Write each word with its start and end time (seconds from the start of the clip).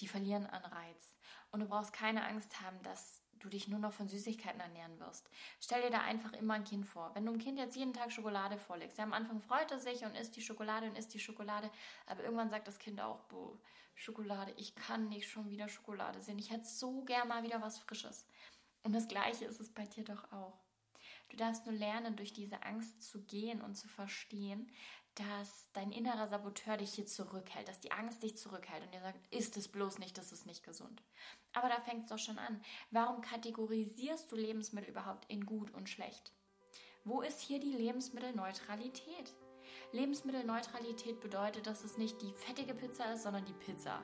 die 0.00 0.08
verlieren 0.08 0.46
an 0.46 0.64
Reiz. 0.64 1.16
Und 1.50 1.60
du 1.60 1.66
brauchst 1.66 1.92
keine 1.92 2.24
Angst 2.26 2.60
haben, 2.60 2.82
dass 2.82 3.22
du 3.38 3.48
dich 3.48 3.68
nur 3.68 3.78
noch 3.78 3.92
von 3.92 4.08
Süßigkeiten 4.08 4.60
ernähren 4.60 4.98
wirst. 4.98 5.28
Stell 5.60 5.82
dir 5.82 5.90
da 5.90 6.00
einfach 6.00 6.32
immer 6.32 6.54
ein 6.54 6.64
Kind 6.64 6.86
vor. 6.86 7.14
Wenn 7.14 7.24
du 7.24 7.32
einem 7.32 7.40
Kind 7.40 7.58
jetzt 7.58 7.76
jeden 7.76 7.92
Tag 7.92 8.12
Schokolade 8.12 8.58
vorlegst, 8.58 8.98
ja, 8.98 9.04
am 9.04 9.12
Anfang 9.12 9.40
freut 9.40 9.70
es 9.72 9.84
sich 9.84 10.04
und 10.04 10.16
isst 10.16 10.36
die 10.36 10.42
Schokolade 10.42 10.88
und 10.88 10.96
isst 10.96 11.12
die 11.14 11.20
Schokolade, 11.20 11.70
aber 12.06 12.24
irgendwann 12.24 12.50
sagt 12.50 12.66
das 12.66 12.78
Kind 12.78 13.00
auch, 13.00 13.20
boah, 13.24 13.58
Schokolade, 13.94 14.52
ich 14.56 14.74
kann 14.74 15.08
nicht 15.08 15.28
schon 15.28 15.48
wieder 15.50 15.68
Schokolade 15.68 16.20
sehen. 16.20 16.38
Ich 16.38 16.50
hätte 16.50 16.66
so 16.66 17.02
gern 17.04 17.28
mal 17.28 17.42
wieder 17.42 17.62
was 17.62 17.78
Frisches. 17.78 18.26
Und 18.82 18.92
das 18.92 19.08
Gleiche 19.08 19.46
ist 19.46 19.58
es 19.58 19.72
bei 19.72 19.86
dir 19.86 20.04
doch 20.04 20.30
auch. 20.32 20.60
Du 21.28 21.36
darfst 21.36 21.66
nur 21.66 21.74
lernen, 21.74 22.14
durch 22.14 22.32
diese 22.32 22.62
Angst 22.62 23.02
zu 23.02 23.24
gehen 23.24 23.60
und 23.62 23.74
zu 23.74 23.88
verstehen, 23.88 24.70
dass 25.16 25.70
dein 25.72 25.92
innerer 25.92 26.28
Saboteur 26.28 26.76
dich 26.76 26.92
hier 26.92 27.06
zurückhält, 27.06 27.68
dass 27.68 27.80
die 27.80 27.90
Angst 27.90 28.22
dich 28.22 28.36
zurückhält 28.36 28.84
und 28.84 28.92
dir 28.92 29.00
sagt, 29.00 29.18
ist 29.32 29.56
es 29.56 29.68
bloß 29.68 29.98
nicht, 29.98 30.16
das 30.18 30.30
ist 30.30 30.46
nicht 30.46 30.62
gesund. 30.62 31.02
Aber 31.54 31.68
da 31.68 31.80
fängt 31.80 32.04
es 32.04 32.10
doch 32.10 32.18
schon 32.18 32.38
an. 32.38 32.60
Warum 32.90 33.22
kategorisierst 33.22 34.30
du 34.30 34.36
Lebensmittel 34.36 34.90
überhaupt 34.90 35.24
in 35.30 35.46
gut 35.46 35.72
und 35.72 35.88
schlecht? 35.88 36.32
Wo 37.04 37.22
ist 37.22 37.40
hier 37.40 37.60
die 37.60 37.72
Lebensmittelneutralität? 37.72 39.34
Lebensmittelneutralität 39.92 41.20
bedeutet, 41.20 41.66
dass 41.66 41.84
es 41.84 41.96
nicht 41.96 42.20
die 42.20 42.32
fettige 42.34 42.74
Pizza 42.74 43.14
ist, 43.14 43.22
sondern 43.22 43.44
die 43.46 43.54
Pizza. 43.54 44.02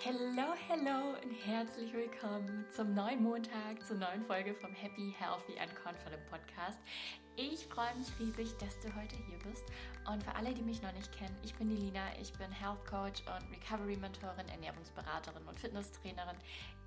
Hello, 0.00 0.52
hello 0.68 1.16
und 1.22 1.32
herzlich 1.46 1.92
willkommen 1.94 2.66
zum 2.74 2.92
neuen 2.92 3.22
Montag, 3.22 3.84
zur 3.86 3.96
neuen 3.96 4.26
Folge 4.26 4.54
vom 4.54 4.74
Happy, 4.74 5.14
Healthy 5.18 5.58
and 5.58 5.74
Confident 5.74 6.26
Podcast. 6.26 6.80
Ich 7.38 7.66
freue 7.66 7.94
mich 7.96 8.08
riesig, 8.18 8.56
dass 8.56 8.80
du 8.80 8.88
heute 8.96 9.14
hier 9.14 9.38
bist. 9.40 9.66
Und 10.10 10.24
für 10.24 10.34
alle, 10.34 10.54
die 10.54 10.62
mich 10.62 10.80
noch 10.80 10.92
nicht 10.92 11.12
kennen, 11.12 11.36
ich 11.44 11.54
bin 11.54 11.68
die 11.68 11.76
Lina, 11.76 12.18
ich 12.18 12.32
bin 12.32 12.50
Health 12.50 12.82
Coach 12.86 13.20
und 13.26 13.50
Recovery 13.50 13.98
Mentorin, 13.98 14.48
Ernährungsberaterin 14.48 15.46
und 15.46 15.60
Fitnesstrainerin, 15.60 16.38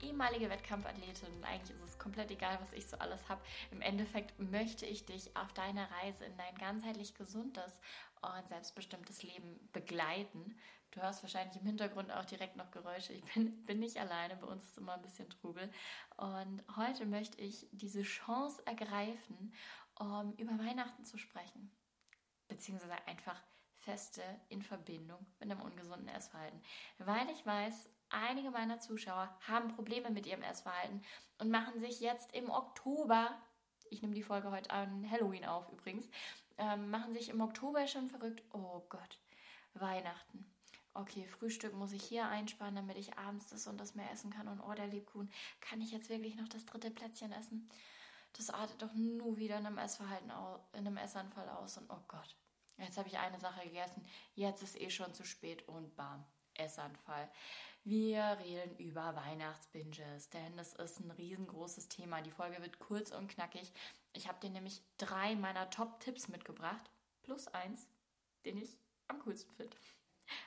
ehemalige 0.01 0.49
Wettkampfathletin. 0.49 1.35
Und 1.35 1.43
eigentlich 1.43 1.77
ist 1.77 1.85
es 1.85 1.99
komplett 1.99 2.31
egal, 2.31 2.57
was 2.61 2.73
ich 2.73 2.87
so 2.87 2.97
alles 2.97 3.29
habe. 3.29 3.41
Im 3.69 3.81
Endeffekt 3.81 4.39
möchte 4.39 4.87
ich 4.87 5.05
dich 5.05 5.37
auf 5.37 5.53
deiner 5.53 5.87
Reise 6.01 6.25
in 6.25 6.35
dein 6.35 6.55
ganzheitlich 6.55 7.13
gesundes 7.13 7.79
und 8.21 8.47
selbstbestimmtes 8.47 9.21
Leben 9.21 9.69
begleiten. 9.71 10.57
Du 10.91 11.01
hörst 11.01 11.21
wahrscheinlich 11.21 11.55
im 11.57 11.67
Hintergrund 11.67 12.11
auch 12.11 12.25
direkt 12.25 12.55
noch 12.55 12.71
Geräusche. 12.71 13.13
Ich 13.13 13.23
bin, 13.33 13.63
bin 13.65 13.79
nicht 13.79 13.97
alleine, 13.97 14.35
bei 14.35 14.47
uns 14.47 14.65
ist 14.65 14.77
immer 14.79 14.95
ein 14.95 15.01
bisschen 15.03 15.29
Trubel. 15.29 15.69
Und 16.17 16.63
heute 16.75 17.05
möchte 17.05 17.39
ich 17.39 17.67
diese 17.71 18.01
Chance 18.01 18.63
ergreifen, 18.65 19.53
um 19.99 20.33
über 20.37 20.57
Weihnachten 20.57 21.05
zu 21.05 21.17
sprechen. 21.17 21.71
Beziehungsweise 22.47 22.95
einfach 23.05 23.39
Feste 23.79 24.23
in 24.49 24.61
Verbindung 24.61 25.25
mit 25.39 25.49
einem 25.49 25.61
ungesunden 25.61 26.07
Essverhalten. 26.09 26.61
Weil 26.97 27.29
ich 27.29 27.45
weiß, 27.45 27.89
einige 28.09 28.51
meiner 28.51 28.79
Zuschauer 28.79 29.37
haben 29.47 29.75
Probleme 29.75 30.09
mit 30.09 30.25
ihrem 30.25 30.41
Essverhalten 30.41 31.03
und 31.37 31.49
machen 31.49 31.79
sich 31.79 31.99
jetzt 31.99 32.33
im 32.33 32.49
Oktober, 32.49 33.29
ich 33.89 34.01
nehme 34.01 34.15
die 34.15 34.23
Folge 34.23 34.51
heute 34.51 34.71
an 34.71 35.09
Halloween 35.09 35.45
auf 35.45 35.71
übrigens, 35.71 36.09
ähm, 36.57 36.89
machen 36.89 37.13
sich 37.13 37.29
im 37.29 37.41
Oktober 37.41 37.87
schon 37.87 38.09
verrückt. 38.09 38.43
Oh 38.53 38.81
Gott, 38.89 39.19
Weihnachten. 39.73 40.45
Okay, 40.93 41.25
Frühstück 41.25 41.73
muss 41.73 41.93
ich 41.93 42.03
hier 42.03 42.27
einsparen, 42.27 42.75
damit 42.75 42.97
ich 42.97 43.17
abends 43.17 43.47
das 43.47 43.67
und 43.67 43.77
das 43.79 43.95
mehr 43.95 44.11
essen 44.11 44.31
kann. 44.31 44.47
Und 44.47 44.59
oh, 44.59 44.73
der 44.73 44.87
Lebkuchen, 44.87 45.31
kann 45.61 45.81
ich 45.81 45.91
jetzt 45.91 46.09
wirklich 46.09 46.35
noch 46.35 46.49
das 46.49 46.65
dritte 46.65 46.91
Plätzchen 46.91 47.31
essen? 47.31 47.69
Das 48.33 48.49
artet 48.49 48.81
doch 48.81 48.93
nur 48.93 49.37
wieder 49.37 49.57
in 49.57 49.65
einem 49.65 49.77
Essverhalten, 49.77 50.31
in 50.73 50.87
einem 50.87 50.97
Essanfall 50.97 51.49
aus. 51.49 51.77
Und 51.77 51.89
oh 51.89 52.03
Gott, 52.07 52.35
jetzt 52.77 52.97
habe 52.97 53.07
ich 53.07 53.17
eine 53.17 53.39
Sache 53.39 53.63
gegessen, 53.63 54.05
jetzt 54.35 54.63
ist 54.63 54.79
eh 54.79 54.89
schon 54.89 55.13
zu 55.13 55.23
spät 55.25 55.67
und 55.67 55.95
bam. 55.95 56.25
Essanfall. 56.59 57.29
Wir 57.83 58.37
reden 58.39 58.77
über 58.77 59.15
Weihnachtsbinges, 59.15 60.29
denn 60.29 60.57
das 60.57 60.73
ist 60.73 60.99
ein 60.99 61.11
riesengroßes 61.11 61.87
Thema. 61.87 62.21
Die 62.21 62.31
Folge 62.31 62.61
wird 62.61 62.79
kurz 62.79 63.11
und 63.11 63.29
knackig. 63.29 63.71
Ich 64.13 64.27
habe 64.27 64.39
dir 64.39 64.49
nämlich 64.49 64.83
drei 64.97 65.35
meiner 65.35 65.69
Top-Tipps 65.69 66.27
mitgebracht, 66.27 66.91
plus 67.23 67.47
eins, 67.47 67.87
den 68.45 68.57
ich 68.57 68.77
am 69.07 69.19
coolsten 69.19 69.53
finde. 69.53 69.77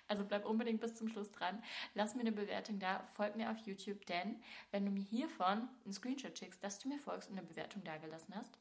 Also 0.09 0.25
bleib 0.25 0.44
unbedingt 0.44 0.81
bis 0.81 0.94
zum 0.94 1.09
Schluss 1.09 1.32
dran. 1.32 1.62
Lass 1.94 2.15
mir 2.15 2.20
eine 2.20 2.32
Bewertung 2.32 2.78
da, 2.78 3.04
folg 3.15 3.37
mir 3.37 3.50
auf 3.50 3.59
YouTube, 3.59 4.04
denn 4.06 4.41
wenn 4.70 4.84
du 4.84 4.91
mir 4.91 5.03
hiervon 5.03 5.69
einen 5.84 5.93
Screenshot 5.93 6.38
schickst, 6.38 6.62
dass 6.62 6.78
du 6.78 6.88
mir 6.88 6.98
folgst 6.98 7.31
und 7.31 7.38
eine 7.38 7.47
Bewertung 7.47 7.84
dagelassen 7.84 8.34
hast, 8.34 8.59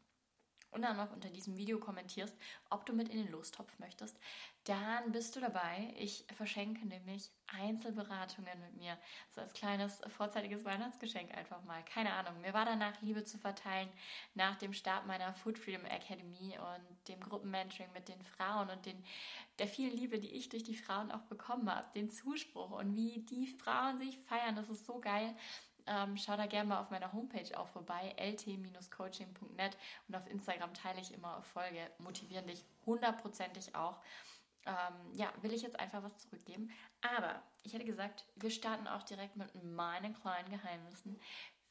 und 0.71 0.81
dann 0.81 0.97
noch 0.97 1.11
unter 1.11 1.29
diesem 1.29 1.57
Video 1.57 1.79
kommentierst, 1.79 2.35
ob 2.69 2.85
du 2.85 2.93
mit 2.93 3.09
in 3.09 3.17
den 3.17 3.31
Lostopf 3.31 3.77
möchtest, 3.79 4.17
dann 4.65 5.11
bist 5.11 5.35
du 5.35 5.39
dabei. 5.39 5.93
Ich 5.97 6.25
verschenke 6.35 6.87
nämlich 6.87 7.31
Einzelberatungen 7.47 8.59
mit 8.59 8.77
mir. 8.77 8.97
So 9.29 9.41
als 9.41 9.53
kleines 9.53 10.01
vorzeitiges 10.07 10.63
Weihnachtsgeschenk 10.63 11.35
einfach 11.35 11.63
mal. 11.63 11.83
Keine 11.83 12.13
Ahnung. 12.13 12.39
Mir 12.41 12.53
war 12.53 12.65
danach 12.65 13.01
Liebe 13.01 13.23
zu 13.23 13.37
verteilen 13.37 13.89
nach 14.35 14.55
dem 14.57 14.73
Start 14.73 15.07
meiner 15.07 15.33
Food 15.33 15.57
Freedom 15.57 15.85
Academy 15.85 16.57
und 16.57 17.07
dem 17.07 17.19
Gruppenmentoring 17.19 17.91
mit 17.93 18.07
den 18.07 18.21
Frauen 18.21 18.69
und 18.69 18.85
den, 18.85 19.03
der 19.59 19.67
vielen 19.67 19.95
Liebe, 19.95 20.19
die 20.19 20.31
ich 20.31 20.49
durch 20.49 20.63
die 20.63 20.75
Frauen 20.75 21.11
auch 21.11 21.23
bekommen 21.23 21.69
habe, 21.73 21.91
den 21.93 22.09
Zuspruch 22.09 22.71
und 22.71 22.95
wie 22.95 23.25
die 23.25 23.47
Frauen 23.47 23.99
sich 23.99 24.17
feiern. 24.19 24.55
Das 24.55 24.69
ist 24.69 24.85
so 24.85 24.99
geil. 24.99 25.35
Ähm, 25.87 26.17
schau 26.17 26.37
da 26.37 26.45
gerne 26.45 26.69
mal 26.69 26.79
auf 26.79 26.91
meiner 26.91 27.11
Homepage 27.13 27.57
auch 27.57 27.67
vorbei, 27.67 28.15
lt-coaching.net 28.17 29.77
und 30.07 30.15
auf 30.15 30.27
Instagram 30.27 30.73
teile 30.73 31.01
ich 31.01 31.13
immer 31.13 31.33
Erfolge, 31.35 31.91
motivieren 31.97 32.47
dich 32.47 32.65
hundertprozentig 32.85 33.75
auch. 33.75 33.99
Ähm, 34.65 35.15
ja, 35.15 35.31
will 35.41 35.53
ich 35.53 35.63
jetzt 35.63 35.79
einfach 35.79 36.03
was 36.03 36.17
zurückgeben. 36.19 36.69
Aber 37.01 37.41
ich 37.63 37.73
hätte 37.73 37.85
gesagt, 37.85 38.25
wir 38.35 38.51
starten 38.51 38.87
auch 38.87 39.03
direkt 39.03 39.35
mit 39.35 39.63
meinen 39.63 40.13
kleinen 40.13 40.49
Geheimnissen 40.49 41.19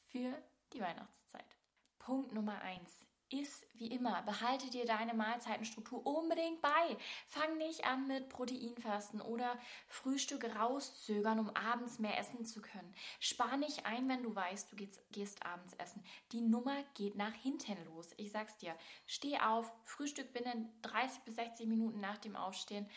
für 0.07 0.37
die 0.73 0.81
Weihnachtszeit. 0.81 1.57
Punkt 1.99 2.33
Nummer 2.33 2.59
eins 2.61 3.05
ist 3.31 3.65
wie 3.75 3.87
immer, 3.87 4.21
behalte 4.23 4.69
dir 4.69 4.85
deine 4.85 5.13
Mahlzeitenstruktur 5.13 6.05
unbedingt 6.05 6.61
bei. 6.61 6.97
Fang 7.27 7.57
nicht 7.57 7.85
an 7.85 8.07
mit 8.07 8.29
Proteinfasten 8.29 9.21
oder 9.21 9.57
Frühstück 9.87 10.43
rauszögern, 10.55 11.39
um 11.39 11.49
abends 11.55 11.97
mehr 11.97 12.17
essen 12.19 12.45
zu 12.45 12.61
können. 12.61 12.93
Spar 13.19 13.57
nicht 13.57 13.85
ein, 13.85 14.07
wenn 14.07 14.21
du 14.21 14.35
weißt, 14.35 14.71
du 14.71 14.75
gehst, 14.75 15.01
gehst 15.11 15.45
abends 15.45 15.73
essen. 15.73 16.03
Die 16.31 16.41
Nummer 16.41 16.83
geht 16.93 17.15
nach 17.15 17.33
hinten 17.33 17.77
los. 17.85 18.09
Ich 18.17 18.31
sag's 18.31 18.57
dir. 18.57 18.75
Steh 19.07 19.39
auf, 19.39 19.71
Frühstück 19.83 20.31
binnen 20.33 20.69
30 20.83 21.21
bis 21.21 21.35
60 21.35 21.67
Minuten 21.67 21.99
nach 21.99 22.17
dem 22.17 22.35
Aufstehen. 22.35 22.87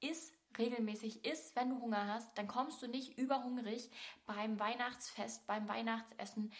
Iss 0.00 0.32
regelmäßig 0.58 1.24
isst, 1.24 1.54
wenn 1.56 1.70
du 1.70 1.80
Hunger 1.80 2.06
hast, 2.06 2.36
dann 2.36 2.48
kommst 2.48 2.82
du 2.82 2.88
nicht 2.88 3.18
überhungrig 3.18 3.90
beim 4.26 4.58
Weihnachtsfest, 4.58 5.46
beim 5.46 5.68
Weihnachtsessen 5.68 6.52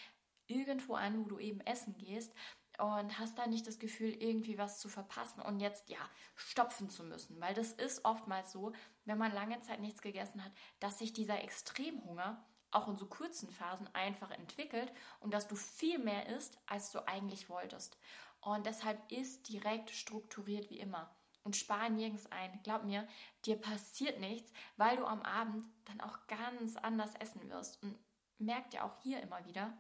irgendwo 0.47 0.95
an, 0.95 1.25
wo 1.25 1.29
du 1.29 1.39
eben 1.39 1.61
essen 1.61 1.97
gehst 1.99 2.33
und 2.79 3.19
hast 3.19 3.39
da 3.39 3.47
nicht 3.47 3.67
das 3.67 3.79
Gefühl, 3.79 4.11
irgendwie 4.11 4.59
was 4.59 4.79
zu 4.79 4.89
verpassen 4.89 5.41
und 5.41 5.61
jetzt 5.61 5.89
ja 5.89 5.99
stopfen 6.35 6.89
zu 6.89 7.05
müssen, 7.05 7.41
weil 7.41 7.55
das 7.55 7.73
ist 7.73 8.05
oftmals 8.05 8.53
so, 8.53 8.73
wenn 9.05 9.19
man 9.19 9.33
lange 9.33 9.61
Zeit 9.61 9.81
nichts 9.81 10.03
gegessen 10.03 10.45
hat, 10.45 10.53
dass 10.81 10.99
sich 10.99 11.13
dieser 11.13 11.43
Extremhunger 11.43 12.45
auch 12.71 12.89
in 12.89 12.97
so 12.97 13.07
kurzen 13.07 13.51
Phasen 13.51 13.89
einfach 13.95 14.31
entwickelt 14.31 14.93
und 15.21 15.33
dass 15.33 15.49
du 15.49 15.57
viel 15.57 15.99
mehr 15.99 16.27
isst, 16.29 16.59
als 16.67 16.91
du 16.91 17.07
eigentlich 17.07 17.49
wolltest. 17.49 17.97
Und 18.41 18.67
deshalb 18.67 19.11
ist 19.11 19.49
direkt 19.49 19.91
strukturiert 19.91 20.71
wie 20.71 20.79
immer 20.79 21.11
und 21.43 21.57
spar 21.57 21.89
nirgends 21.89 22.27
ein. 22.27 22.61
Glaub 22.65 22.85
mir, 22.85 23.07
dir 23.45 23.57
passiert 23.57 24.21
nichts, 24.21 24.53
weil 24.77 24.97
du 24.97 25.07
am 25.07 25.23
Abend 25.23 25.65
dann 25.85 26.01
auch 26.01 26.27
ganz 26.27 26.77
anders 26.77 27.15
essen 27.15 27.49
wirst. 27.49 27.83
Und 27.83 27.97
merkt 28.39 28.75
ja 28.75 28.85
auch 28.85 28.97
hier 29.03 29.23
immer 29.23 29.45
wieder 29.47 29.73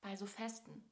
bei 0.00 0.16
so 0.16 0.26
Festen 0.26 0.84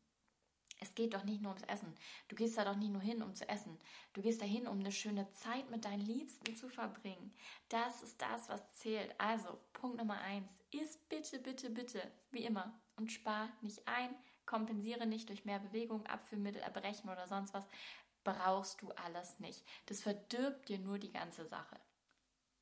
es 0.80 0.94
geht 0.94 1.14
doch 1.14 1.24
nicht 1.24 1.42
nur 1.42 1.52
ums 1.52 1.66
Essen. 1.66 1.94
Du 2.28 2.36
gehst 2.36 2.56
da 2.56 2.64
doch 2.64 2.76
nicht 2.76 2.92
nur 2.92 3.02
hin, 3.02 3.22
um 3.22 3.34
zu 3.34 3.48
essen. 3.48 3.78
Du 4.12 4.22
gehst 4.22 4.40
dahin, 4.40 4.68
um 4.68 4.78
eine 4.78 4.92
schöne 4.92 5.30
Zeit 5.32 5.70
mit 5.70 5.84
deinen 5.84 6.00
Liebsten 6.00 6.54
zu 6.54 6.68
verbringen. 6.68 7.34
Das 7.68 8.02
ist 8.02 8.20
das, 8.20 8.48
was 8.48 8.74
zählt. 8.74 9.14
Also, 9.18 9.58
Punkt 9.72 9.98
Nummer 9.98 10.20
eins. 10.20 10.50
Iss 10.70 10.98
bitte, 11.08 11.38
bitte, 11.38 11.70
bitte, 11.70 12.00
wie 12.30 12.44
immer. 12.44 12.78
Und 12.96 13.10
spar 13.10 13.48
nicht 13.60 13.86
ein, 13.88 14.14
kompensiere 14.46 15.06
nicht 15.06 15.28
durch 15.28 15.44
mehr 15.44 15.58
Bewegung, 15.58 16.06
Abführmittel, 16.06 16.62
Erbrechen 16.62 17.10
oder 17.10 17.26
sonst 17.26 17.54
was. 17.54 17.66
Brauchst 18.24 18.82
du 18.82 18.90
alles 18.92 19.38
nicht. 19.40 19.64
Das 19.86 20.02
verdirbt 20.02 20.68
dir 20.68 20.78
nur 20.78 20.98
die 20.98 21.12
ganze 21.12 21.46
Sache. 21.46 21.80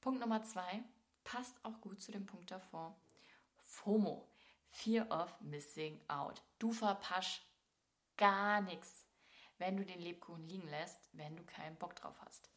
Punkt 0.00 0.20
Nummer 0.20 0.42
zwei 0.42 0.84
passt 1.24 1.58
auch 1.64 1.80
gut 1.80 2.00
zu 2.00 2.12
dem 2.12 2.26
Punkt 2.26 2.50
davor. 2.50 2.96
FOMO. 3.64 4.28
Fear 4.70 5.10
of 5.10 5.40
Missing 5.40 6.00
Out. 6.08 6.42
Du 6.58 6.70
verpasst 6.70 7.42
gar 8.16 8.60
nichts, 8.60 9.06
wenn 9.58 9.76
du 9.76 9.84
den 9.84 10.00
Lebkuchen 10.00 10.46
liegen 10.46 10.68
lässt, 10.68 11.08
wenn 11.12 11.36
du 11.36 11.44
keinen 11.44 11.76
Bock 11.76 11.94
drauf 11.96 12.20
hast. 12.24 12.50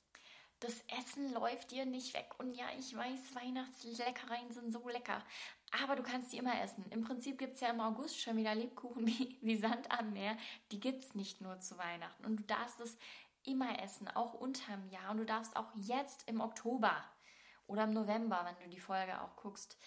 Das 0.60 0.84
Essen 1.00 1.34
läuft 1.34 1.72
dir 1.72 1.86
nicht 1.86 2.14
weg. 2.14 2.32
Und 2.38 2.54
ja, 2.54 2.66
ich 2.78 2.94
weiß, 2.96 3.34
Weihnachtsleckereien 3.34 4.52
sind 4.52 4.72
so 4.72 4.90
lecker. 4.90 5.24
Aber 5.72 5.96
du 5.96 6.04
kannst 6.04 6.34
die 6.34 6.38
immer 6.38 6.62
essen. 6.62 6.86
Im 6.90 7.04
Prinzip 7.04 7.38
gibt 7.38 7.56
es 7.56 7.62
ja 7.62 7.70
im 7.70 7.80
August 7.80 8.20
schon 8.20 8.36
wieder 8.36 8.56
Lebkuchen 8.56 9.08
wie, 9.08 9.38
wie 9.42 9.56
Sand 9.56 9.90
am 9.92 10.12
Meer. 10.12 10.36
Die 10.72 10.80
gibt 10.80 11.04
es 11.04 11.16
nicht 11.16 11.40
nur 11.40 11.60
zu 11.62 11.78
Weihnachten. 11.78 12.26
Und 12.26 12.38
du 12.38 12.44
darfst 12.44 12.82
es 12.82 12.98
immer 13.44 13.82
essen, 13.82 14.10
auch 14.10 14.34
unterm 14.34 14.86
Jahr. 14.90 15.12
Und 15.12 15.18
du 15.18 15.26
darfst 15.26 15.56
auch 15.56 15.72
jetzt 15.76 16.28
im 16.28 16.42
Oktober 16.42 16.94
oder 17.66 17.84
im 17.84 17.92
November, 17.92 18.42
wenn 18.44 18.64
du 18.64 18.70
die 18.70 18.82
Folge 18.82 19.22
auch 19.22 19.36
guckst, 19.38 19.78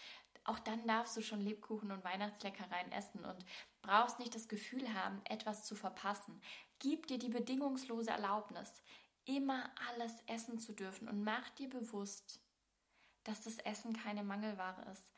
auch 0.45 0.59
dann 0.59 0.87
darfst 0.87 1.17
du 1.17 1.23
schon 1.23 1.41
Lebkuchen 1.41 1.93
und 1.93 2.05
Weihnachtsleckereien 2.05 2.91
essen 2.93 3.25
und 3.25 3.45
brauchst 3.81 4.19
nicht 4.19 4.35
das 4.35 4.49
Gefühl 4.49 4.93
haben, 4.93 5.21
etwas 5.25 5.65
zu 5.65 5.75
verpassen. 5.75 6.41
Gib 6.79 7.07
dir 7.07 7.19
die 7.19 7.29
bedingungslose 7.29 8.11
Erlaubnis, 8.11 8.83
immer 9.25 9.71
alles 9.89 10.13
essen 10.27 10.59
zu 10.59 10.73
dürfen 10.73 11.09
und 11.09 11.23
mach 11.23 11.49
dir 11.51 11.69
bewusst, 11.69 12.41
dass 13.25 13.43
das 13.43 13.59
Essen 13.59 13.93
keine 13.93 14.25
Mangelware 14.25 14.91
ist. 14.91 15.13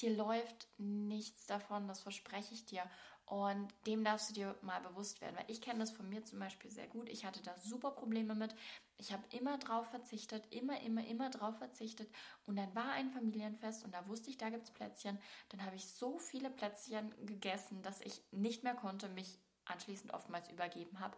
Dir 0.00 0.16
läuft 0.16 0.68
nichts 0.78 1.46
davon, 1.46 1.88
das 1.88 2.00
verspreche 2.00 2.54
ich 2.54 2.64
dir. 2.64 2.88
Und 3.26 3.72
dem 3.86 4.04
darfst 4.04 4.30
du 4.30 4.34
dir 4.34 4.58
mal 4.62 4.80
bewusst 4.80 5.20
werden, 5.20 5.36
weil 5.36 5.50
ich 5.50 5.62
kenne 5.62 5.78
das 5.78 5.90
von 5.90 6.08
mir 6.08 6.24
zum 6.24 6.38
Beispiel 6.38 6.70
sehr 6.70 6.88
gut. 6.88 7.08
Ich 7.08 7.24
hatte 7.24 7.42
da 7.42 7.56
super 7.58 7.92
Probleme 7.92 8.34
mit. 8.34 8.54
Ich 8.98 9.12
habe 9.12 9.22
immer 9.30 9.58
drauf 9.58 9.88
verzichtet, 9.88 10.46
immer, 10.50 10.80
immer, 10.80 11.06
immer 11.06 11.30
drauf 11.30 11.56
verzichtet. 11.56 12.10
Und 12.46 12.56
dann 12.56 12.74
war 12.74 12.92
ein 12.92 13.10
Familienfest 13.10 13.84
und 13.84 13.94
da 13.94 14.06
wusste 14.06 14.28
ich, 14.28 14.36
da 14.36 14.50
gibt 14.50 14.64
es 14.64 14.70
Plätzchen. 14.70 15.18
Dann 15.48 15.64
habe 15.64 15.76
ich 15.76 15.88
so 15.88 16.18
viele 16.18 16.50
Plätzchen 16.50 17.10
gegessen, 17.24 17.82
dass 17.82 18.00
ich 18.00 18.22
nicht 18.32 18.64
mehr 18.64 18.74
konnte, 18.74 19.08
mich 19.08 19.38
anschließend 19.64 20.12
oftmals 20.12 20.50
übergeben 20.50 21.00
habe 21.00 21.16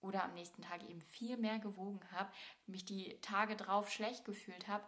oder 0.00 0.24
am 0.24 0.34
nächsten 0.34 0.62
Tag 0.62 0.82
eben 0.88 1.00
viel 1.00 1.36
mehr 1.38 1.58
gewogen 1.58 2.00
habe, 2.12 2.30
mich 2.66 2.84
die 2.84 3.18
Tage 3.20 3.56
drauf 3.56 3.90
schlecht 3.90 4.24
gefühlt 4.24 4.68
habe, 4.68 4.84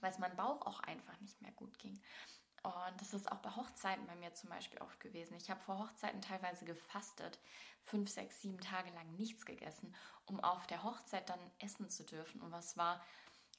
weil 0.00 0.10
es 0.10 0.18
meinem 0.18 0.36
Bauch 0.36 0.62
auch 0.66 0.80
einfach 0.80 1.18
nicht 1.20 1.40
mehr 1.40 1.52
gut 1.52 1.78
ging. 1.78 2.00
Und 2.62 3.00
das 3.00 3.12
ist 3.12 3.30
auch 3.30 3.38
bei 3.38 3.50
Hochzeiten 3.50 4.06
bei 4.06 4.14
mir 4.14 4.34
zum 4.34 4.48
Beispiel 4.50 4.80
oft 4.80 5.00
gewesen. 5.00 5.34
Ich 5.34 5.50
habe 5.50 5.60
vor 5.60 5.78
Hochzeiten 5.80 6.22
teilweise 6.22 6.64
gefastet, 6.64 7.40
fünf, 7.82 8.08
sechs, 8.08 8.40
sieben 8.40 8.60
Tage 8.60 8.90
lang 8.90 9.16
nichts 9.16 9.44
gegessen, 9.44 9.94
um 10.26 10.38
auf 10.40 10.66
der 10.68 10.84
Hochzeit 10.84 11.28
dann 11.28 11.40
essen 11.58 11.90
zu 11.90 12.04
dürfen. 12.04 12.40
Und 12.40 12.52
was 12.52 12.76
war, 12.76 13.04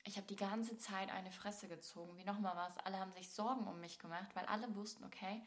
ich 0.06 0.16
habe 0.16 0.28
die 0.28 0.38
ganze 0.38 0.78
Zeit 0.78 1.12
eine 1.12 1.32
Fresse 1.32 1.68
gezogen. 1.68 2.18
Wie 2.18 2.24
nochmal 2.24 2.56
was, 2.56 2.78
alle 2.78 2.98
haben 2.98 3.12
sich 3.12 3.30
Sorgen 3.30 3.68
um 3.68 3.82
mich 3.82 4.00
gemacht, 4.00 4.34
weil 4.36 4.46
alle 4.46 4.74
wussten, 4.74 5.04
okay, 5.04 5.42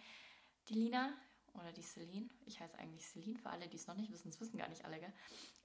die 0.69 0.75
Lina 0.75 1.15
oder 1.55 1.73
die 1.73 1.83
Celine, 1.83 2.29
ich 2.45 2.61
heiße 2.61 2.79
eigentlich 2.79 3.07
Celine, 3.07 3.39
für 3.39 3.49
alle, 3.49 3.69
die 3.69 3.77
es 3.77 3.87
noch 3.87 3.95
nicht 3.95 4.13
wissen, 4.13 4.29
es 4.29 4.41
wissen 4.41 4.59
gar 4.59 4.69
nicht 4.69 4.85
alle, 4.85 5.01
gell? 5.01 5.13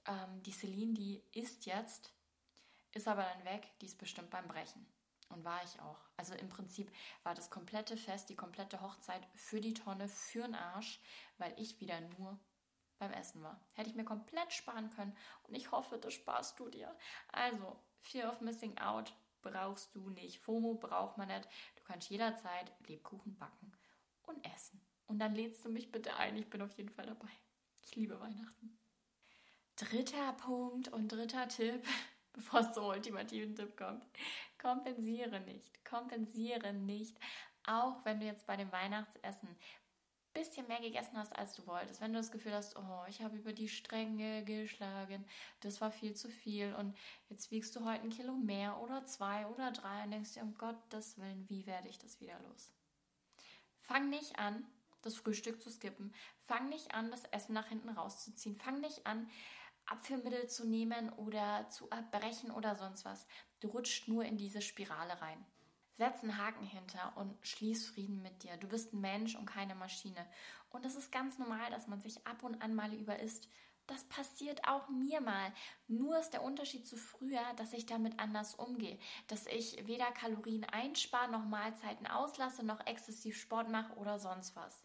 Ähm, 0.06 0.42
die 0.42 0.52
Celine, 0.52 0.94
die 0.94 1.22
ist 1.32 1.66
jetzt, 1.66 2.10
ist 2.92 3.06
aber 3.06 3.22
dann 3.22 3.44
weg, 3.44 3.70
die 3.82 3.86
ist 3.86 3.98
bestimmt 3.98 4.30
beim 4.30 4.48
Brechen. 4.48 4.86
Und 5.32 5.44
war 5.44 5.62
ich 5.64 5.80
auch. 5.80 5.98
Also 6.16 6.34
im 6.34 6.48
Prinzip 6.48 6.92
war 7.22 7.34
das 7.34 7.50
komplette 7.50 7.96
Fest, 7.96 8.28
die 8.28 8.36
komplette 8.36 8.80
Hochzeit 8.80 9.26
für 9.34 9.60
die 9.60 9.74
Tonne, 9.74 10.08
für 10.08 10.42
den 10.42 10.54
Arsch, 10.54 11.00
weil 11.38 11.54
ich 11.58 11.80
wieder 11.80 12.00
nur 12.00 12.38
beim 12.98 13.12
Essen 13.12 13.42
war. 13.42 13.60
Hätte 13.74 13.90
ich 13.90 13.96
mir 13.96 14.04
komplett 14.04 14.52
sparen 14.52 14.90
können 14.90 15.16
und 15.44 15.54
ich 15.54 15.72
hoffe, 15.72 15.98
das 15.98 16.14
sparst 16.14 16.58
du 16.60 16.68
dir. 16.68 16.94
Also, 17.28 17.80
Fear 18.00 18.30
of 18.30 18.40
Missing 18.40 18.78
Out 18.78 19.14
brauchst 19.40 19.94
du 19.94 20.10
nicht. 20.10 20.38
FOMO 20.38 20.74
braucht 20.74 21.18
man 21.18 21.28
nicht. 21.28 21.48
Du 21.76 21.82
kannst 21.84 22.10
jederzeit 22.10 22.72
Lebkuchen 22.86 23.36
backen 23.38 23.72
und 24.22 24.44
essen. 24.54 24.80
Und 25.06 25.18
dann 25.18 25.34
lädst 25.34 25.64
du 25.64 25.68
mich 25.68 25.90
bitte 25.90 26.14
ein. 26.16 26.36
Ich 26.36 26.48
bin 26.48 26.62
auf 26.62 26.76
jeden 26.76 26.90
Fall 26.90 27.06
dabei. 27.06 27.30
Ich 27.82 27.96
liebe 27.96 28.20
Weihnachten. 28.20 28.78
Dritter 29.76 30.32
Punkt 30.34 30.88
und 30.88 31.10
dritter 31.10 31.48
Tipp 31.48 31.84
bevor 32.32 32.60
es 32.60 32.72
zum 32.72 32.84
ultimativen 32.84 33.54
Tipp 33.54 33.76
kommt. 33.76 34.04
Kompensiere 34.62 35.40
nicht. 35.40 35.84
Kompensiere 35.84 36.72
nicht. 36.72 37.18
Auch 37.66 38.04
wenn 38.04 38.20
du 38.20 38.26
jetzt 38.26 38.46
bei 38.46 38.56
dem 38.56 38.70
Weihnachtsessen 38.72 39.48
bisschen 40.32 40.66
mehr 40.66 40.80
gegessen 40.80 41.16
hast, 41.18 41.36
als 41.36 41.54
du 41.54 41.66
wolltest. 41.66 42.00
Wenn 42.00 42.12
du 42.12 42.18
das 42.18 42.30
Gefühl 42.30 42.54
hast, 42.54 42.76
oh, 42.76 43.04
ich 43.08 43.22
habe 43.22 43.36
über 43.36 43.52
die 43.52 43.68
Stränge 43.68 44.44
geschlagen, 44.44 45.24
das 45.60 45.80
war 45.80 45.90
viel 45.90 46.14
zu 46.14 46.30
viel 46.30 46.74
und 46.74 46.96
jetzt 47.28 47.50
wiegst 47.50 47.76
du 47.76 47.84
heute 47.84 48.02
ein 48.02 48.10
Kilo 48.10 48.32
mehr 48.32 48.80
oder 48.80 49.04
zwei 49.04 49.46
oder 49.46 49.72
drei 49.72 50.04
und 50.04 50.10
denkst 50.10 50.34
dir, 50.34 50.42
um 50.42 50.54
Gottes 50.54 51.18
Willen, 51.18 51.48
wie 51.48 51.66
werde 51.66 51.88
ich 51.88 51.98
das 51.98 52.20
wieder 52.20 52.38
los? 52.48 52.72
Fang 53.80 54.08
nicht 54.08 54.38
an, 54.38 54.64
das 55.02 55.16
Frühstück 55.16 55.60
zu 55.60 55.70
skippen. 55.70 56.14
Fang 56.46 56.68
nicht 56.68 56.94
an, 56.94 57.10
das 57.10 57.24
Essen 57.26 57.52
nach 57.52 57.66
hinten 57.66 57.90
rauszuziehen. 57.90 58.56
Fang 58.56 58.80
nicht 58.80 59.06
an, 59.06 59.28
Abführmittel 59.86 60.48
zu 60.48 60.66
nehmen 60.66 61.10
oder 61.14 61.68
zu 61.68 61.88
erbrechen 61.90 62.50
oder 62.50 62.76
sonst 62.76 63.04
was. 63.04 63.26
Du 63.60 63.68
rutscht 63.68 64.08
nur 64.08 64.24
in 64.24 64.36
diese 64.36 64.62
Spirale 64.62 65.20
rein. 65.20 65.44
Setz 65.94 66.22
einen 66.22 66.38
Haken 66.38 66.64
hinter 66.64 67.12
und 67.16 67.36
schließ 67.46 67.86
Frieden 67.86 68.22
mit 68.22 68.42
dir. 68.42 68.56
Du 68.56 68.66
bist 68.66 68.92
ein 68.92 69.00
Mensch 69.00 69.34
und 69.36 69.46
keine 69.46 69.74
Maschine. 69.74 70.26
Und 70.70 70.86
es 70.86 70.96
ist 70.96 71.12
ganz 71.12 71.38
normal, 71.38 71.70
dass 71.70 71.86
man 71.86 72.00
sich 72.00 72.26
ab 72.26 72.42
und 72.42 72.62
an 72.62 72.74
mal 72.74 72.94
überisst. 72.94 73.48
Das 73.86 74.04
passiert 74.04 74.66
auch 74.66 74.88
mir 74.88 75.20
mal. 75.20 75.52
Nur 75.88 76.18
ist 76.18 76.30
der 76.30 76.42
Unterschied 76.42 76.86
zu 76.86 76.96
früher, 76.96 77.42
dass 77.56 77.74
ich 77.74 77.84
damit 77.84 78.18
anders 78.18 78.54
umgehe. 78.54 78.98
Dass 79.26 79.46
ich 79.46 79.86
weder 79.86 80.10
Kalorien 80.12 80.64
einspare, 80.64 81.30
noch 81.30 81.44
Mahlzeiten 81.44 82.06
auslasse, 82.06 82.64
noch 82.64 82.86
exzessiv 82.86 83.36
Sport 83.36 83.68
mache 83.68 83.94
oder 83.96 84.18
sonst 84.18 84.56
was. 84.56 84.82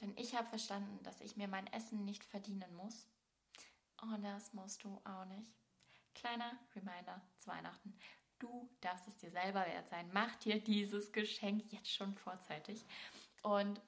Denn 0.00 0.16
ich 0.16 0.34
habe 0.34 0.48
verstanden, 0.48 1.02
dass 1.02 1.20
ich 1.20 1.36
mir 1.36 1.48
mein 1.48 1.66
Essen 1.66 2.04
nicht 2.04 2.24
verdienen 2.24 2.74
muss 2.74 3.11
und 4.02 4.14
oh, 4.14 4.22
das 4.22 4.52
musst 4.52 4.82
du 4.82 5.00
auch 5.04 5.24
nicht. 5.26 5.54
Kleiner 6.14 6.58
Reminder 6.74 7.22
zu 7.38 7.48
Weihnachten. 7.48 7.96
Du 8.38 8.68
darfst 8.80 9.06
es 9.06 9.16
dir 9.16 9.30
selber 9.30 9.64
wert 9.64 9.88
sein. 9.88 10.10
Mach 10.12 10.34
dir 10.36 10.60
dieses 10.60 11.12
Geschenk 11.12 11.72
jetzt 11.72 11.90
schon 11.90 12.16
vorzeitig. 12.16 12.84
Und 13.42 13.80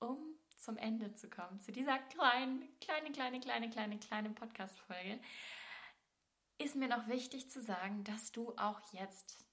um 0.00 0.18
zum 0.56 0.76
Ende 0.76 1.14
zu 1.14 1.30
kommen, 1.30 1.60
zu 1.60 1.72
dieser 1.72 1.98
kleinen, 1.98 2.68
kleine, 2.80 3.10
kleine, 3.10 3.40
kleine, 3.40 3.70
kleine, 3.70 3.98
kleine 3.98 4.30
Podcast-Folge, 4.30 5.18
ist 6.58 6.76
mir 6.76 6.88
noch 6.88 7.08
wichtig 7.08 7.50
zu 7.50 7.62
sagen, 7.62 8.04
dass 8.04 8.32
du 8.32 8.54
auch 8.56 8.80
jetzt 8.92 9.46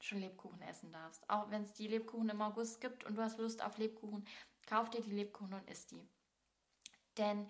schon 0.00 0.18
Lebkuchen 0.18 0.60
essen 0.62 0.92
darfst. 0.92 1.28
Auch 1.30 1.50
wenn 1.50 1.62
es 1.62 1.72
die 1.72 1.88
Lebkuchen 1.88 2.28
im 2.28 2.42
August 2.42 2.80
gibt 2.80 3.04
und 3.04 3.16
du 3.16 3.22
hast 3.22 3.38
Lust 3.38 3.64
auf 3.64 3.78
Lebkuchen, 3.78 4.26
kauf 4.66 4.90
dir 4.90 5.00
die 5.00 5.12
Lebkuchen 5.12 5.54
und 5.54 5.70
isst 5.70 5.92
die. 5.92 6.06
Denn 7.18 7.48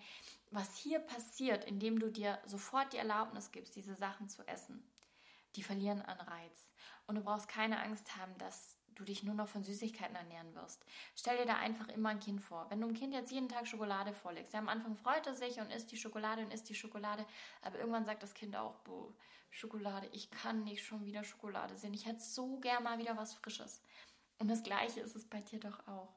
was 0.51 0.75
hier 0.75 0.99
passiert, 0.99 1.65
indem 1.65 1.99
du 1.99 2.11
dir 2.11 2.39
sofort 2.45 2.93
die 2.93 2.97
Erlaubnis 2.97 3.51
gibst, 3.51 3.75
diese 3.75 3.95
Sachen 3.95 4.29
zu 4.29 4.47
essen, 4.47 4.83
die 5.55 5.63
verlieren 5.63 6.01
an 6.01 6.19
Reiz. 6.19 6.71
Und 7.07 7.15
du 7.15 7.21
brauchst 7.21 7.47
keine 7.47 7.81
Angst 7.81 8.15
haben, 8.17 8.37
dass 8.37 8.77
du 8.95 9.03
dich 9.03 9.23
nur 9.23 9.33
noch 9.33 9.47
von 9.47 9.63
Süßigkeiten 9.63 10.15
ernähren 10.15 10.53
wirst. 10.53 10.85
Stell 11.15 11.37
dir 11.37 11.45
da 11.45 11.55
einfach 11.57 11.87
immer 11.87 12.09
ein 12.09 12.19
Kind 12.19 12.41
vor. 12.41 12.69
Wenn 12.69 12.79
du 12.79 12.87
einem 12.87 12.95
Kind 12.95 13.13
jetzt 13.13 13.31
jeden 13.31 13.49
Tag 13.49 13.67
Schokolade 13.67 14.13
vorlegst, 14.13 14.53
ja, 14.53 14.59
am 14.59 14.69
Anfang 14.69 14.95
freut 14.95 15.25
er 15.25 15.35
sich 15.35 15.59
und 15.59 15.71
isst 15.71 15.91
die 15.91 15.97
Schokolade 15.97 16.43
und 16.43 16.53
isst 16.53 16.69
die 16.69 16.75
Schokolade, 16.75 17.25
aber 17.61 17.79
irgendwann 17.79 18.05
sagt 18.05 18.23
das 18.23 18.33
Kind 18.33 18.55
auch, 18.55 18.75
boah, 18.79 19.11
Schokolade, 19.49 20.07
ich 20.13 20.31
kann 20.31 20.63
nicht 20.63 20.83
schon 20.83 21.05
wieder 21.05 21.23
Schokolade 21.23 21.77
sehen. 21.77 21.93
Ich 21.93 22.05
hätte 22.05 22.21
so 22.21 22.59
gern 22.59 22.83
mal 22.83 22.97
wieder 22.99 23.17
was 23.17 23.33
Frisches. 23.33 23.81
Und 24.39 24.47
das 24.49 24.63
Gleiche 24.63 24.99
ist 24.99 25.15
es 25.15 25.29
bei 25.29 25.41
dir 25.41 25.59
doch 25.59 25.87
auch. 25.87 26.13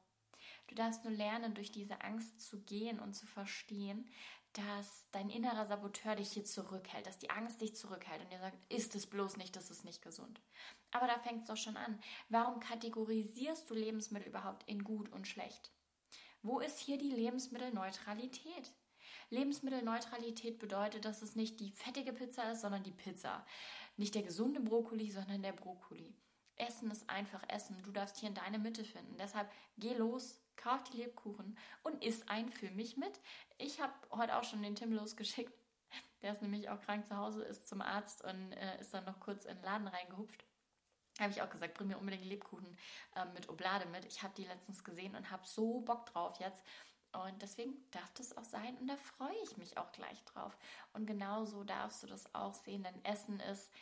Du 0.66 0.74
darfst 0.74 1.04
nur 1.04 1.12
lernen, 1.12 1.54
durch 1.54 1.70
diese 1.70 2.02
Angst 2.02 2.40
zu 2.40 2.60
gehen 2.62 2.98
und 2.98 3.14
zu 3.14 3.26
verstehen, 3.26 4.08
dass 4.52 5.06
dein 5.12 5.28
innerer 5.28 5.66
Saboteur 5.66 6.16
dich 6.16 6.32
hier 6.32 6.44
zurückhält, 6.44 7.06
dass 7.06 7.18
die 7.18 7.30
Angst 7.30 7.60
dich 7.60 7.76
zurückhält 7.76 8.22
und 8.22 8.32
dir 8.32 8.38
sagt, 8.38 8.58
ist 8.72 8.94
es 8.94 9.06
bloß 9.06 9.36
nicht, 9.36 9.54
das 9.54 9.70
ist 9.70 9.84
nicht 9.84 10.00
gesund. 10.00 10.40
Aber 10.92 11.06
da 11.06 11.18
fängt 11.18 11.42
es 11.42 11.48
doch 11.48 11.58
schon 11.58 11.76
an. 11.76 12.00
Warum 12.30 12.58
kategorisierst 12.60 13.68
du 13.68 13.74
Lebensmittel 13.74 14.28
überhaupt 14.28 14.66
in 14.68 14.82
gut 14.82 15.12
und 15.12 15.28
schlecht? 15.28 15.72
Wo 16.42 16.58
ist 16.60 16.78
hier 16.78 16.96
die 16.96 17.10
Lebensmittelneutralität? 17.10 18.72
Lebensmittelneutralität 19.30 20.58
bedeutet, 20.58 21.04
dass 21.04 21.20
es 21.20 21.36
nicht 21.36 21.60
die 21.60 21.70
fettige 21.70 22.12
Pizza 22.12 22.50
ist, 22.52 22.62
sondern 22.62 22.82
die 22.82 22.92
Pizza. 22.92 23.44
Nicht 23.96 24.14
der 24.14 24.22
gesunde 24.22 24.60
Brokkoli, 24.60 25.10
sondern 25.10 25.42
der 25.42 25.52
Brokkoli. 25.52 26.14
Essen 26.56 26.90
ist 26.90 27.08
einfach 27.08 27.42
Essen. 27.48 27.82
Du 27.82 27.90
darfst 27.90 28.18
hier 28.18 28.28
in 28.28 28.34
deine 28.34 28.58
Mitte 28.58 28.84
finden. 28.84 29.16
Deshalb 29.18 29.50
geh 29.78 29.94
los, 29.94 30.40
kauf 30.56 30.82
die 30.84 30.98
Lebkuchen 30.98 31.56
und 31.82 32.02
iss 32.04 32.26
einen 32.28 32.50
für 32.50 32.70
mich 32.70 32.96
mit. 32.96 33.20
Ich 33.58 33.80
habe 33.80 33.92
heute 34.10 34.36
auch 34.36 34.44
schon 34.44 34.62
den 34.62 34.74
Tim 34.74 34.92
losgeschickt. 34.92 35.52
Der 36.22 36.32
ist 36.32 36.42
nämlich 36.42 36.68
auch 36.68 36.80
krank 36.80 37.06
zu 37.06 37.16
Hause, 37.16 37.42
ist 37.42 37.68
zum 37.68 37.80
Arzt 37.80 38.24
und 38.24 38.52
äh, 38.52 38.80
ist 38.80 38.92
dann 38.92 39.04
noch 39.04 39.20
kurz 39.20 39.44
in 39.44 39.56
den 39.56 39.64
Laden 39.64 39.86
reingehupft. 39.86 40.44
Habe 41.20 41.30
ich 41.30 41.40
auch 41.40 41.48
gesagt, 41.48 41.74
bring 41.74 41.88
mir 41.88 41.98
unbedingt 41.98 42.24
Lebkuchen 42.24 42.76
äh, 43.14 43.24
mit 43.26 43.48
Oblade 43.48 43.86
mit. 43.86 44.04
Ich 44.04 44.22
habe 44.22 44.34
die 44.36 44.44
letztens 44.44 44.84
gesehen 44.84 45.14
und 45.14 45.30
habe 45.30 45.46
so 45.46 45.80
Bock 45.80 46.06
drauf 46.06 46.38
jetzt. 46.40 46.62
Und 47.12 47.40
deswegen 47.40 47.74
darf 47.90 48.12
das 48.14 48.36
auch 48.36 48.44
sein 48.44 48.76
und 48.78 48.88
da 48.88 48.96
freue 48.96 49.36
ich 49.44 49.56
mich 49.56 49.78
auch 49.78 49.90
gleich 49.92 50.22
drauf. 50.24 50.56
Und 50.92 51.06
genauso 51.06 51.64
darfst 51.64 52.02
du 52.02 52.06
das 52.06 52.34
auch 52.34 52.52
sehen, 52.52 52.82
denn 52.82 53.04
Essen 53.04 53.40
ist 53.40 53.72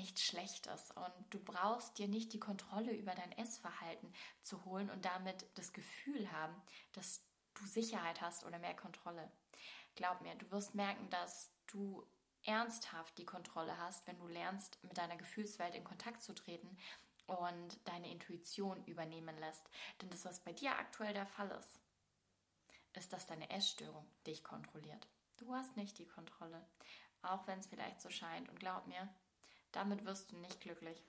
nichts 0.00 0.22
Schlechtes 0.22 0.90
und 0.92 1.12
du 1.28 1.38
brauchst 1.38 1.98
dir 1.98 2.08
nicht 2.08 2.32
die 2.32 2.40
Kontrolle 2.40 2.92
über 2.92 3.14
dein 3.14 3.32
Essverhalten 3.32 4.10
zu 4.40 4.64
holen 4.64 4.88
und 4.88 5.04
damit 5.04 5.46
das 5.54 5.74
Gefühl 5.74 6.32
haben, 6.32 6.54
dass 6.92 7.22
du 7.54 7.66
Sicherheit 7.66 8.22
hast 8.22 8.44
oder 8.44 8.58
mehr 8.58 8.74
Kontrolle. 8.74 9.30
Glaub 9.96 10.22
mir, 10.22 10.34
du 10.36 10.50
wirst 10.50 10.74
merken, 10.74 11.10
dass 11.10 11.52
du 11.66 12.06
ernsthaft 12.44 13.18
die 13.18 13.26
Kontrolle 13.26 13.76
hast, 13.76 14.06
wenn 14.06 14.18
du 14.18 14.26
lernst, 14.26 14.82
mit 14.82 14.96
deiner 14.96 15.16
Gefühlswelt 15.16 15.74
in 15.74 15.84
Kontakt 15.84 16.22
zu 16.22 16.34
treten 16.34 16.78
und 17.26 17.86
deine 17.86 18.10
Intuition 18.10 18.82
übernehmen 18.86 19.38
lässt. 19.38 19.68
Denn 20.00 20.08
das, 20.08 20.24
was 20.24 20.40
bei 20.40 20.54
dir 20.54 20.78
aktuell 20.78 21.12
der 21.12 21.26
Fall 21.26 21.50
ist, 21.50 21.78
ist, 22.94 23.12
dass 23.12 23.26
deine 23.26 23.50
Essstörung 23.50 24.06
dich 24.26 24.42
kontrolliert. 24.42 25.06
Du 25.36 25.54
hast 25.54 25.76
nicht 25.76 25.98
die 25.98 26.08
Kontrolle, 26.08 26.66
auch 27.20 27.46
wenn 27.46 27.58
es 27.58 27.66
vielleicht 27.66 28.00
so 28.00 28.08
scheint. 28.08 28.48
Und 28.48 28.58
glaub 28.58 28.86
mir, 28.86 29.12
damit 29.72 30.04
wirst 30.04 30.32
du 30.32 30.36
nicht 30.36 30.60
glücklich. 30.60 31.02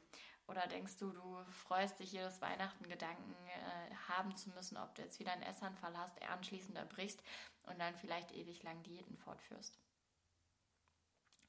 Oder 0.47 0.67
denkst 0.67 0.97
du, 0.97 1.11
du 1.11 1.43
freust 1.51 1.99
dich 1.99 2.11
jedes 2.11 2.41
Weihnachten 2.41 2.87
Gedanken 2.87 3.33
äh, 3.47 3.95
haben 4.09 4.35
zu 4.35 4.49
müssen, 4.49 4.77
ob 4.77 4.93
du 4.95 5.01
jetzt 5.01 5.19
wieder 5.19 5.31
einen 5.31 5.43
Essanfall 5.43 5.97
hast, 5.97 6.21
anschließend 6.21 6.77
erbrichst 6.77 7.21
und 7.63 7.79
dann 7.79 7.95
vielleicht 7.95 8.31
ewig 8.33 8.61
lang 8.63 8.83
Diäten 8.83 9.17
fortführst? 9.17 9.79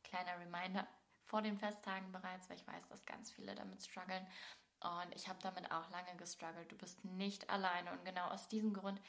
Kleiner 0.04 0.38
Reminder 0.38 0.86
vor 1.24 1.42
den 1.42 1.58
Festtagen 1.58 2.12
bereits, 2.12 2.48
weil 2.48 2.58
ich 2.58 2.66
weiß, 2.66 2.86
dass 2.88 3.06
ganz 3.06 3.32
viele 3.32 3.54
damit 3.54 3.82
strugglen. 3.82 4.26
Und 4.80 5.14
ich 5.14 5.28
habe 5.28 5.38
damit 5.42 5.70
auch 5.72 5.88
lange 5.90 6.14
gestruggelt. 6.16 6.70
Du 6.70 6.76
bist 6.76 7.04
nicht 7.04 7.48
alleine. 7.50 7.92
Und 7.92 8.04
genau 8.04 8.28
aus 8.28 8.48
diesem 8.48 8.74
Grund 8.74 9.00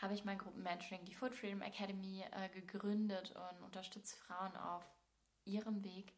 habe 0.00 0.14
ich 0.14 0.24
mein 0.24 0.38
Gruppenmentoring, 0.38 1.04
die 1.04 1.14
Food 1.14 1.34
Freedom 1.34 1.62
Academy, 1.62 2.24
äh, 2.30 2.48
gegründet 2.48 3.32
und 3.32 3.62
unterstütze 3.62 4.16
Frauen 4.16 4.56
auf 4.56 4.84
ihrem 5.44 5.82
Weg 5.84 6.14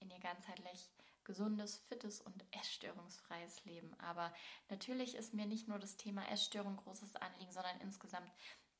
in 0.00 0.10
ihr 0.10 0.20
ganzheitlich 0.20 0.90
gesundes, 1.24 1.78
fittes 1.88 2.20
und 2.20 2.44
essstörungsfreies 2.50 3.64
Leben. 3.64 3.94
Aber 4.00 4.32
natürlich 4.68 5.14
ist 5.14 5.34
mir 5.34 5.46
nicht 5.46 5.68
nur 5.68 5.78
das 5.78 5.96
Thema 5.96 6.28
Essstörung 6.30 6.76
großes 6.76 7.16
Anliegen, 7.16 7.52
sondern 7.52 7.80
insgesamt 7.80 8.30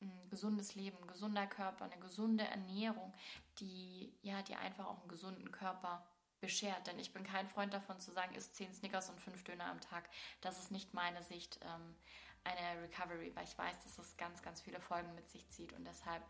ein 0.01 0.29
gesundes 0.29 0.75
Leben, 0.75 0.97
ein 0.97 1.07
gesunder 1.07 1.47
Körper, 1.47 1.85
eine 1.85 1.99
gesunde 1.99 2.43
Ernährung, 2.43 3.13
die 3.59 4.13
ja 4.21 4.41
dir 4.41 4.59
einfach 4.59 4.87
auch 4.87 4.99
einen 4.99 5.09
gesunden 5.09 5.51
Körper 5.51 6.05
beschert. 6.39 6.87
Denn 6.87 6.99
ich 6.99 7.13
bin 7.13 7.23
kein 7.23 7.47
Freund 7.47 7.73
davon 7.73 7.99
zu 7.99 8.11
sagen, 8.11 8.35
isst 8.35 8.55
zehn 8.55 8.73
Snickers 8.73 9.09
und 9.09 9.21
fünf 9.21 9.43
Döner 9.43 9.65
am 9.65 9.79
Tag. 9.79 10.09
Das 10.41 10.59
ist 10.59 10.71
nicht 10.71 10.93
meine 10.93 11.21
Sicht 11.23 11.59
ähm, 11.63 11.95
einer 12.43 12.81
Recovery, 12.81 13.31
weil 13.35 13.43
ich 13.43 13.57
weiß, 13.57 13.79
dass 13.83 13.99
es 13.99 14.17
ganz, 14.17 14.41
ganz 14.41 14.61
viele 14.61 14.81
Folgen 14.81 15.13
mit 15.13 15.29
sich 15.29 15.47
zieht 15.49 15.73
und 15.73 15.85
deshalb 15.85 16.23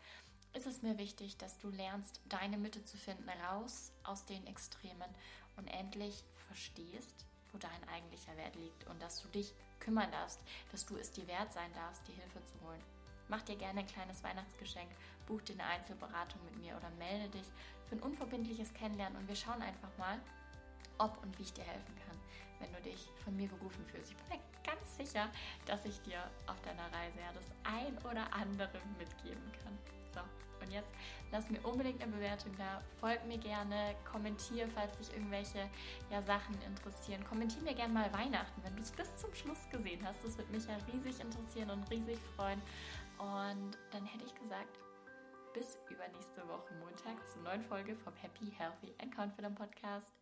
ist 0.54 0.66
es 0.66 0.82
mir 0.82 0.98
wichtig, 0.98 1.36
dass 1.38 1.58
du 1.58 1.70
lernst, 1.70 2.20
deine 2.28 2.58
Mitte 2.58 2.84
zu 2.84 2.96
finden, 2.96 3.28
raus 3.50 3.92
aus 4.04 4.24
den 4.24 4.46
Extremen 4.46 5.08
und 5.56 5.66
endlich 5.68 6.24
verstehst, 6.46 7.24
wo 7.52 7.58
dein 7.58 7.88
eigentlicher 7.88 8.36
Wert 8.36 8.56
liegt 8.56 8.86
und 8.86 9.00
dass 9.02 9.22
du 9.22 9.28
dich 9.28 9.54
kümmern 9.80 10.10
darfst, 10.10 10.40
dass 10.70 10.86
du 10.86 10.96
es 10.96 11.10
dir 11.10 11.26
wert 11.26 11.52
sein 11.52 11.72
darfst, 11.74 12.06
die 12.06 12.12
Hilfe 12.12 12.44
zu 12.44 12.60
holen. 12.66 12.82
Mach 13.28 13.42
dir 13.42 13.56
gerne 13.56 13.80
ein 13.80 13.86
kleines 13.86 14.22
Weihnachtsgeschenk, 14.22 14.90
buch 15.26 15.40
dir 15.42 15.54
eine 15.54 15.64
Einzelberatung 15.64 16.44
mit 16.44 16.58
mir 16.58 16.76
oder 16.76 16.90
melde 16.90 17.28
dich 17.30 17.46
für 17.88 17.96
ein 17.96 18.02
unverbindliches 18.02 18.72
Kennenlernen 18.74 19.18
und 19.18 19.28
wir 19.28 19.36
schauen 19.36 19.62
einfach 19.62 19.96
mal, 19.96 20.20
ob 20.98 21.22
und 21.22 21.38
wie 21.38 21.42
ich 21.42 21.52
dir 21.52 21.64
helfen 21.64 21.96
kann, 22.06 22.18
wenn 22.60 22.72
du 22.72 22.80
dich 22.82 23.08
von 23.24 23.36
mir 23.36 23.48
gerufen 23.48 23.84
fühlst. 23.86 24.10
Ich 24.10 24.16
bin 24.16 24.38
mir 24.38 24.42
ganz 24.64 24.96
sicher, 24.96 25.30
dass 25.66 25.84
ich 25.84 26.00
dir 26.02 26.22
auf 26.46 26.60
deiner 26.62 26.92
Reise 26.92 27.18
ja 27.18 27.32
das 27.32 27.46
ein 27.64 27.96
oder 27.98 28.32
andere 28.34 28.78
mitgeben 28.98 29.52
kann. 29.62 29.78
So, 30.14 30.20
und 30.62 30.70
jetzt 30.70 30.92
lass 31.30 31.50
mir 31.50 31.60
unbedingt 31.62 32.02
eine 32.02 32.12
Bewertung 32.12 32.52
da. 32.56 32.82
Folg 33.00 33.24
mir 33.26 33.38
gerne, 33.38 33.94
kommentier, 34.10 34.68
falls 34.74 34.96
dich 34.98 35.12
irgendwelche 35.12 35.68
ja, 36.10 36.22
Sachen 36.22 36.54
interessieren. 36.62 37.24
Kommentier 37.24 37.62
mir 37.62 37.74
gerne 37.74 37.92
mal 37.92 38.12
Weihnachten, 38.12 38.62
wenn 38.62 38.76
du 38.76 38.82
es 38.82 38.92
bis 38.92 39.16
zum 39.16 39.34
Schluss 39.34 39.68
gesehen 39.70 40.04
hast. 40.06 40.24
Das 40.24 40.38
würde 40.38 40.52
mich 40.52 40.66
ja 40.66 40.76
riesig 40.92 41.20
interessieren 41.20 41.70
und 41.70 41.90
riesig 41.90 42.18
freuen. 42.36 42.62
Und 43.18 43.78
dann 43.90 44.04
hätte 44.04 44.24
ich 44.24 44.34
gesagt, 44.34 44.78
bis 45.52 45.78
übernächste 45.90 46.46
Woche 46.48 46.72
Montag 46.74 47.26
zur 47.28 47.42
neuen 47.42 47.62
Folge 47.62 47.94
vom 47.96 48.14
Happy, 48.14 48.50
Healthy 48.56 48.94
and 49.02 49.14
Confident 49.14 49.56
Podcast. 49.56 50.21